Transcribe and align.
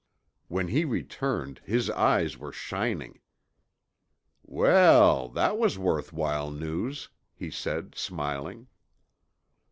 When 0.47 0.69
he 0.69 0.83
returned 0.83 1.61
his 1.63 1.91
eyes 1.91 2.35
were 2.35 2.51
shining. 2.51 3.19
"Well, 4.41 5.29
that 5.29 5.59
was 5.59 5.77
worth 5.77 6.11
while 6.11 6.49
news," 6.49 7.09
he 7.35 7.51
said 7.51 7.93
smiling. 7.93 8.65